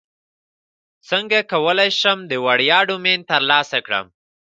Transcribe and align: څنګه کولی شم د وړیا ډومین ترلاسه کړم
څنګه 1.09 1.37
کولی 1.51 1.89
شم 1.99 2.17
د 2.31 2.33
وړیا 2.45 2.79
ډومین 2.87 3.19
ترلاسه 3.31 3.77
کړم 3.85 4.05